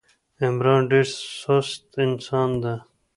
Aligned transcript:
عمران 0.43 0.81
ډېر 0.91 1.07
سوست 1.41 1.85
انسان 2.05 2.49
ده. 2.63 2.73